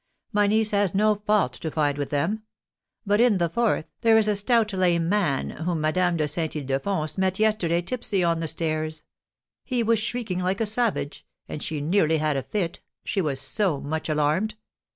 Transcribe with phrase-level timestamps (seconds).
[0.33, 2.41] My niece has no fault to find with them;
[3.05, 7.19] but in the fourth, there is a stout lame man, whom Madame de Saint Ildefonse
[7.19, 9.03] met yesterday tipsy on the stairs;
[9.63, 13.79] he was shrieking like a savage, and she nearly had a fit, she was so
[13.79, 14.55] much alarmed.